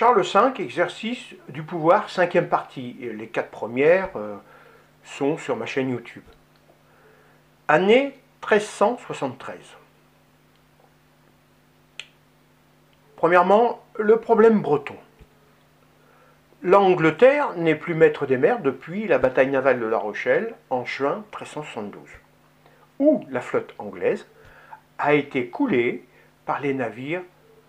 [0.00, 2.96] Charles V exercice du pouvoir cinquième partie.
[3.02, 4.38] Les quatre premières euh,
[5.04, 6.22] sont sur ma chaîne YouTube.
[7.68, 8.18] Année
[8.50, 9.58] 1373.
[13.14, 14.96] Premièrement, le problème breton.
[16.62, 21.16] L'Angleterre n'est plus maître des mers depuis la bataille navale de La Rochelle en juin
[21.36, 22.08] 1372,
[23.00, 24.26] où la flotte anglaise
[24.96, 26.06] a été coulée
[26.46, 27.20] par les navires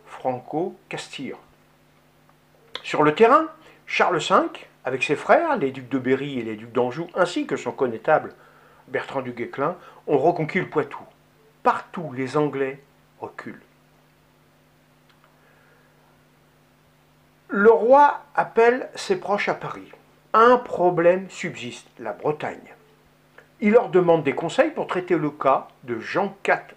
[0.06, 1.36] franco-castillans.
[2.84, 3.48] Sur le terrain,
[3.86, 4.36] Charles V,
[4.86, 8.34] avec ses frères, les ducs de Berry et les ducs d'Anjou, ainsi que son connétable
[8.88, 9.76] Bertrand du Guesclin,
[10.08, 11.04] ont reconquis le Poitou.
[11.64, 12.82] Partout, les Anglais
[13.20, 13.62] reculent.
[17.50, 19.92] Le roi appelle ses proches à Paris.
[20.34, 22.74] Un problème subsiste, la Bretagne.
[23.60, 26.76] Il leur demande des conseils pour traiter le cas de Jean IV,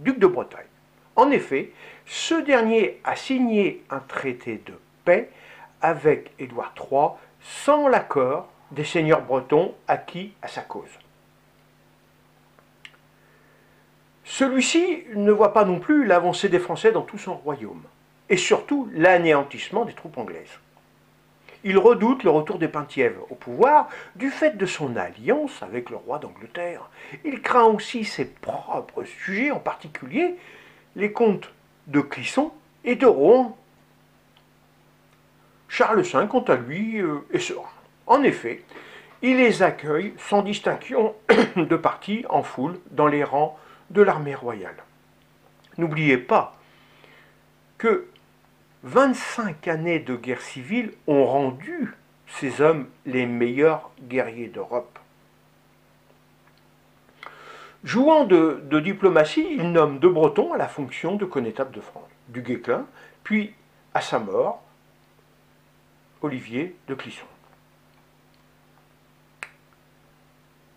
[0.00, 0.66] duc de Bretagne.
[1.14, 1.72] En effet,
[2.04, 5.30] ce dernier a signé un traité de paix
[5.82, 10.90] avec Édouard III sans l'accord des seigneurs bretons acquis à sa cause.
[14.24, 17.82] Celui-ci ne voit pas non plus l'avancée des Français dans tout son royaume,
[18.28, 20.58] et surtout l'anéantissement des troupes anglaises.
[21.62, 25.96] Il redoute le retour des Penthièvres au pouvoir du fait de son alliance avec le
[25.96, 26.90] roi d'Angleterre.
[27.24, 30.36] Il craint aussi ses propres sujets, en particulier
[30.96, 31.50] les comtes
[31.86, 32.52] de Clisson
[32.84, 33.56] et de Rouen.
[35.68, 37.68] Charles V, quant à lui, euh, est serein.
[38.06, 38.62] En effet,
[39.22, 41.14] il les accueille sans distinction
[41.56, 43.58] de parti en foule dans les rangs
[43.90, 44.76] de l'armée royale.
[45.78, 46.56] N'oubliez pas
[47.78, 48.06] que
[48.84, 51.94] 25 années de guerre civile ont rendu
[52.26, 54.98] ces hommes les meilleurs guerriers d'Europe.
[57.84, 62.42] Jouant de, diplomatie, il nomme de Breton à la fonction de connétable de France, du
[62.42, 62.84] Guesclin,
[63.22, 63.54] puis,
[63.94, 64.62] à sa mort,
[66.26, 67.26] Olivier de Clisson.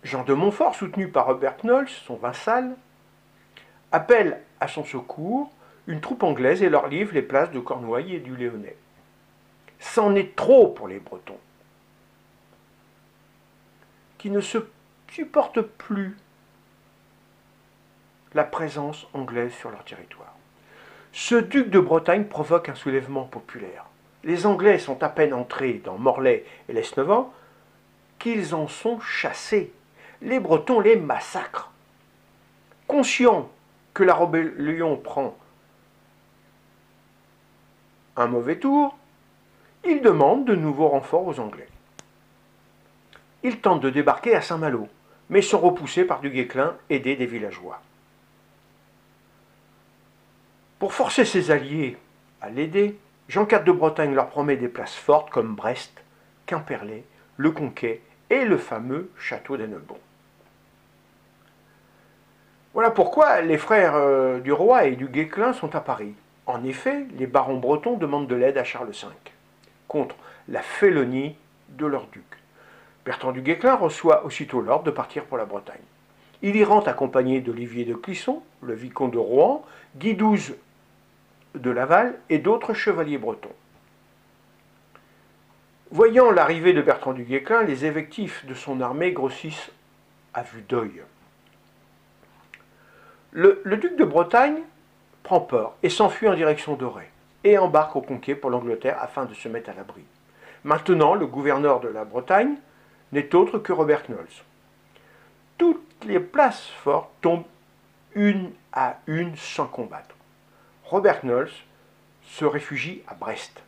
[0.04, 2.76] Jean de Montfort, soutenu par Robert Knowles, son vassal,
[3.90, 5.50] appelle à son secours
[5.88, 8.76] une troupe anglaise et leur livre les places de Cornouailles et du Léonais.
[9.80, 11.40] C'en est trop pour les Bretons,
[14.18, 14.58] qui ne se
[15.10, 16.16] supportent plus
[18.34, 20.36] la présence anglaise sur leur territoire.
[21.12, 23.89] Ce duc de Bretagne provoque un soulèvement populaire.
[24.24, 27.32] Les Anglais sont à peine entrés dans Morlaix et l'Esnevant
[28.18, 29.72] qu'ils en sont chassés.
[30.20, 31.70] Les Bretons les massacrent.
[32.86, 33.50] Conscients
[33.94, 35.36] que la rébellion prend
[38.16, 38.96] un mauvais tour,
[39.84, 41.68] ils demandent de nouveaux renforts aux Anglais.
[43.42, 44.88] Ils tentent de débarquer à Saint-Malo,
[45.30, 47.80] mais sont repoussés par du Guesclin aidé des villageois.
[50.78, 51.96] Pour forcer ses alliés
[52.42, 52.98] à l'aider,
[53.30, 55.92] Jean IV de Bretagne leur promet des places fortes comme Brest,
[56.46, 57.04] Quimperlé,
[57.36, 59.98] Le Conquet et le fameux château d'Annebon.
[62.74, 66.12] Voilà pourquoi les frères euh, du roi et du Guesclin sont à Paris.
[66.46, 69.06] En effet, les barons bretons demandent de l'aide à Charles V
[69.86, 70.16] contre
[70.48, 71.36] la félonie
[71.68, 72.24] de leur duc.
[73.04, 75.78] Bertrand du Guesclin reçoit aussitôt l'ordre de partir pour la Bretagne.
[76.42, 79.64] Il y rentre accompagné d'Olivier de Clisson, le vicomte de Rouen,
[79.94, 80.56] Guy XII
[81.54, 83.48] de Laval et d'autres chevaliers bretons.
[85.92, 89.72] Voyant l'arrivée de Bertrand du Guesclin, les effectifs de son armée grossissent
[90.32, 91.02] à vue d'œil.
[93.32, 94.60] Le, duc de Bretagne
[95.22, 97.08] prend peur et s'enfuit en direction d'Auray
[97.42, 100.04] et embarque au Conquet pour l'Angleterre afin de se mettre à l'abri.
[100.62, 102.56] Maintenant, le gouverneur de la Bretagne
[103.12, 104.44] n'est autre que Robert Knowles.
[105.58, 107.44] Toutes les places fortes tombent
[108.14, 110.14] une à une sans combattre.
[110.90, 111.52] Robert Knowles
[112.24, 113.62] se réfugie à Brest.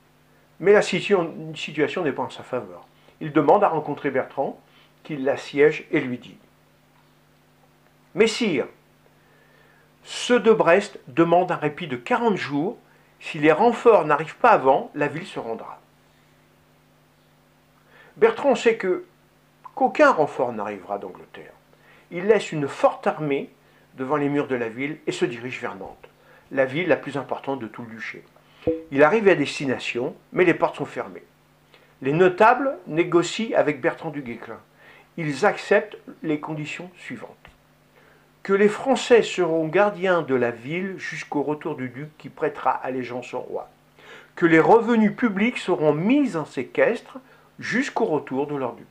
[0.58, 2.84] Mais la situation n'est pas en sa faveur.
[3.20, 4.60] Il demande à rencontrer Bertrand,
[5.04, 6.36] qui l'assiège et lui dit
[8.16, 8.66] Messire,
[10.02, 12.76] ceux de Brest demandent un répit de 40 jours.
[13.20, 15.80] Si les renforts n'arrivent pas avant, la ville se rendra.
[18.16, 19.04] Bertrand sait que
[19.76, 21.52] qu'aucun renfort n'arrivera d'Angleterre.
[22.10, 23.48] Il laisse une forte armée
[23.94, 26.08] devant les murs de la ville et se dirige vers Nantes,
[26.52, 28.22] la ville la plus importante de tout le duché.
[28.92, 31.24] Il arrive à destination, mais les portes sont fermées.
[32.00, 34.60] Les notables négocient avec Bertrand du Guesclin.
[35.16, 37.42] Ils acceptent les conditions suivantes
[38.42, 43.34] que les Français seront gardiens de la ville jusqu'au retour du duc qui prêtera allégeance
[43.34, 43.70] au roi,
[44.34, 47.18] que les revenus publics seront mis en séquestre
[47.58, 48.86] jusqu'au retour de leur duc.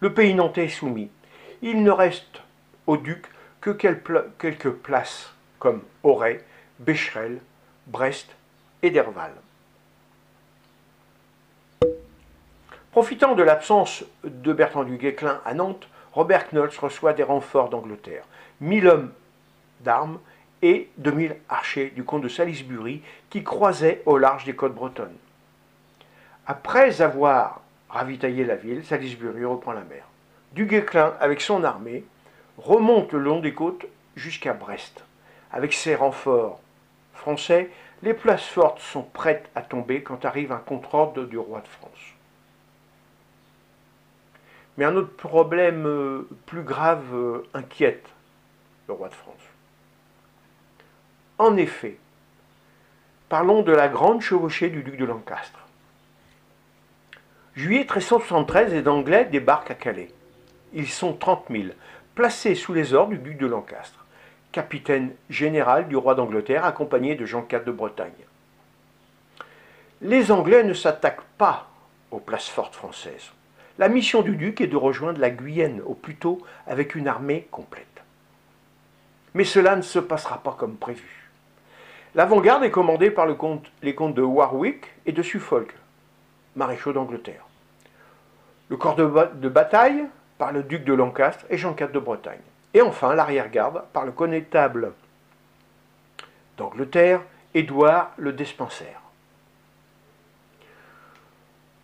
[0.00, 1.10] Le pays nantais est soumis.
[1.62, 2.42] Il ne reste
[2.86, 3.24] au duc
[3.72, 6.40] que quelques places comme Auray,
[6.78, 7.40] Becherel,
[7.86, 8.28] Brest
[8.82, 9.32] et d'Herval.
[12.92, 18.24] Profitant de l'absence de Bertrand du Guesclin à Nantes, Robert Knolls reçoit des renforts d'Angleterre,
[18.60, 19.12] 1000 hommes
[19.80, 20.18] d'armes
[20.62, 25.16] et 2000 archers du comte de Salisbury qui croisaient au large des côtes bretonnes.
[26.46, 30.04] Après avoir ravitaillé la ville, Salisbury reprend la mer.
[30.52, 32.04] Du Guesclin, avec son armée,
[32.58, 35.04] remonte le long des côtes jusqu'à Brest.
[35.50, 36.60] Avec ses renforts
[37.14, 37.70] français,
[38.02, 42.14] les places fortes sont prêtes à tomber quand arrive un contre-ordre du roi de France.
[44.76, 48.06] Mais un autre problème euh, plus grave euh, inquiète
[48.86, 49.34] le roi de France.
[51.38, 51.98] En effet,
[53.28, 55.58] parlons de la grande chevauchée du duc de Lancastre.
[57.56, 60.12] Juillet 1373, les Anglais débarquent à Calais.
[60.72, 61.64] Ils sont 30 000,
[62.18, 64.04] placés sous les ordres du duc de Lancastre,
[64.50, 68.10] capitaine général du roi d'Angleterre, accompagné de Jean IV de Bretagne.
[70.02, 71.68] Les Anglais ne s'attaquent pas
[72.10, 73.30] aux places fortes françaises.
[73.78, 77.46] La mission du duc est de rejoindre la Guyenne au plus tôt avec une armée
[77.52, 78.02] complète.
[79.34, 81.30] Mais cela ne se passera pas comme prévu.
[82.16, 83.36] L'avant-garde est commandée par les
[83.94, 85.72] comtes de Warwick et de Suffolk,
[86.56, 87.44] maréchaux d'Angleterre.
[88.70, 90.04] Le corps de, bataille
[90.38, 92.40] par le duc de Lancastre et Jean IV de Bretagne.
[92.72, 94.92] Et enfin l'arrière-garde par le connétable
[96.56, 97.22] d'Angleterre,
[97.54, 98.96] Édouard le Despenser.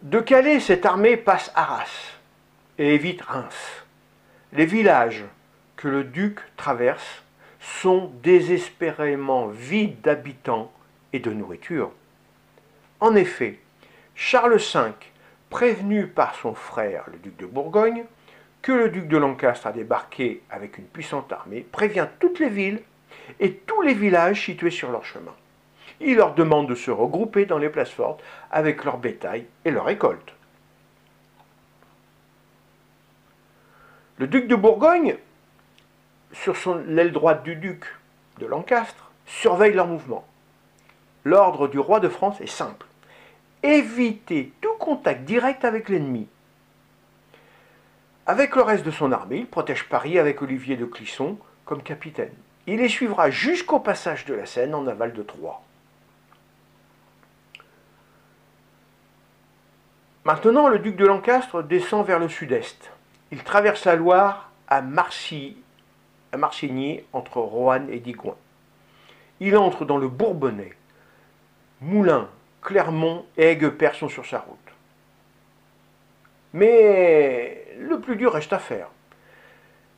[0.02, 2.18] De Calais, cette armée passe Arras
[2.78, 3.84] et évite Reims.
[4.52, 5.24] Les villages
[5.76, 7.22] que le duc traverse
[7.60, 10.70] sont désespérément vides d'habitants
[11.12, 11.90] et de nourriture.
[13.00, 13.58] En effet,
[14.14, 14.92] Charles V,
[15.48, 18.04] prévenu par son frère, le duc de Bourgogne,
[18.64, 22.80] que le duc de Lancastre a débarqué avec une puissante armée, prévient toutes les villes
[23.38, 25.34] et tous les villages situés sur leur chemin.
[26.00, 29.84] Il leur demande de se regrouper dans les places fortes avec leur bétail et leur
[29.84, 30.32] récolte.
[34.16, 35.18] Le duc de Bourgogne,
[36.32, 36.56] sur
[36.86, 37.84] l'aile droite du duc
[38.38, 40.26] de Lancastre, surveille leurs mouvements.
[41.24, 42.86] L'ordre du roi de France est simple.
[43.62, 46.28] Éviter tout contact direct avec l'ennemi.
[48.26, 51.36] Avec le reste de son armée, il protège Paris avec Olivier de Clisson
[51.66, 52.32] comme capitaine.
[52.66, 55.60] Il les suivra jusqu'au passage de la Seine en aval de Troyes.
[60.24, 62.90] Maintenant, le duc de Lancastre descend vers le sud-est.
[63.30, 65.58] Il traverse la Loire à, Marcy,
[66.32, 68.36] à Marcigny, entre Roanne et Digoin.
[69.40, 70.72] Il entre dans le Bourbonnais.
[71.82, 72.30] Moulins,
[72.62, 74.63] Clermont et Aiguepère sont sur sa route.
[76.54, 78.88] Mais le plus dur reste à faire.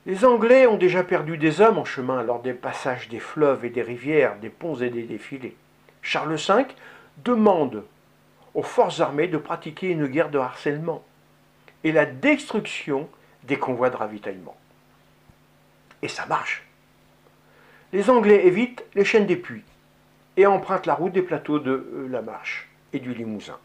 [0.06, 3.70] Les Anglais ont déjà perdu des hommes en chemin lors des passages des fleuves et
[3.70, 5.54] des rivières, des ponts et des défilés.
[6.00, 6.64] Charles V
[7.18, 7.84] demande
[8.54, 11.04] aux forces armées de pratiquer une guerre de harcèlement
[11.84, 13.08] et la destruction
[13.44, 14.56] des convois de ravitaillement.
[16.00, 16.64] Et ça marche.
[17.92, 19.64] Les Anglais évitent les chaînes des puits
[20.38, 23.58] et empruntent la route des plateaux de euh, la Marche et du Limousin.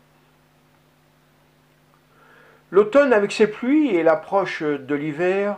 [2.71, 5.57] L'automne avec ses pluies et l'approche de l'hiver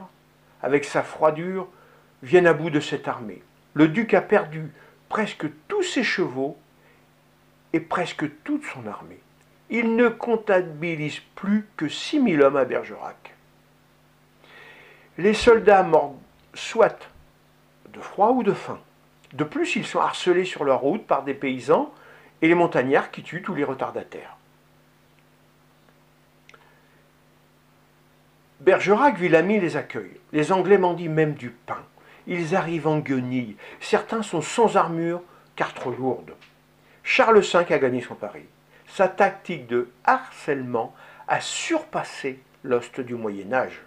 [0.63, 1.67] avec sa froidure
[2.23, 3.43] viennent à bout de cette armée.
[3.75, 4.71] Le duc a perdu
[5.09, 6.57] presque tous ses chevaux
[7.71, 9.19] et presque toute son armée.
[9.69, 13.35] Il ne comptabilise plus que 6000 hommes à Bergerac.
[15.19, 16.17] Les soldats mordent
[16.55, 17.09] soit
[17.93, 18.79] de froid ou de faim.
[19.33, 21.93] De plus, ils sont harcelés sur leur route par des paysans
[22.41, 24.37] et les montagnards qui tuent tous les retardataires.
[28.63, 30.21] Bergerac, Villamy les accueille.
[30.31, 31.83] Les Anglais mendient même du pain.
[32.27, 33.57] Ils arrivent en guenilles.
[33.81, 35.21] Certains sont sans armure
[35.57, 36.31] car trop lourdes.
[37.03, 38.43] Charles V a gagné son pari.
[38.87, 40.95] Sa tactique de harcèlement
[41.27, 43.81] a surpassé l'ost du Moyen Âge.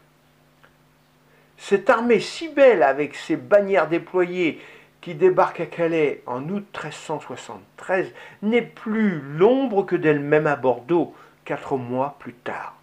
[1.56, 4.60] Cette armée si belle avec ses bannières déployées
[5.00, 11.14] qui débarque à Calais en août 1373 n'est plus l'ombre que d'elle-même à Bordeaux
[11.46, 12.76] quatre mois plus tard.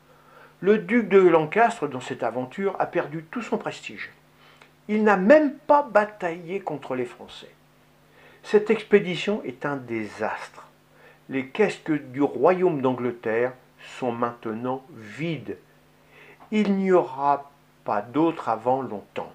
[0.64, 4.10] Le duc de Lancastre, dans cette aventure, a perdu tout son prestige.
[4.88, 7.52] Il n'a même pas bataillé contre les Français.
[8.44, 10.66] Cette expédition est un désastre.
[11.28, 13.52] Les caisses du royaume d'Angleterre
[14.00, 15.58] sont maintenant vides.
[16.52, 17.52] Il n'y aura
[17.84, 19.34] pas d'autre avant longtemps.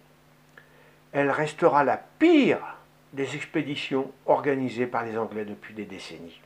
[1.12, 2.78] Elle restera la pire
[3.12, 6.40] des expéditions organisées par les Anglais depuis des décennies.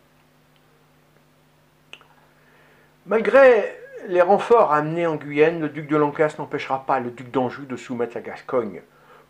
[3.07, 7.65] Malgré les renforts amenés en Guyenne, le duc de Lancastre n'empêchera pas le duc d'Anjou
[7.65, 8.83] de soumettre la Gascogne.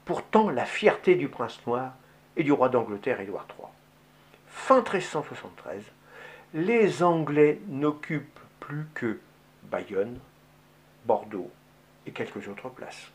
[0.04, 1.92] Pourtant, la fierté du prince noir
[2.36, 3.68] et du roi d'Angleterre Édouard III.
[4.48, 5.82] fin 1373,
[6.54, 9.18] les Anglais n'occupent plus que
[9.64, 10.18] Bayonne,
[11.04, 11.50] Bordeaux
[12.06, 13.10] et quelques autres places.